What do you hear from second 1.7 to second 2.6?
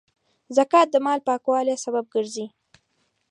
سبب ګرځي.